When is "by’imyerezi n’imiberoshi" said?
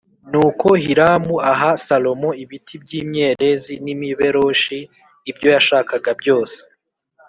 2.83-4.77